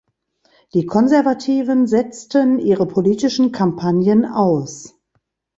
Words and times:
Die 0.73 0.87
Konservativen 0.87 1.85
setzten 1.85 2.57
ihre 2.57 2.87
politischen 2.87 3.51
Kampagnen 3.51 4.25
aus. 4.25 4.97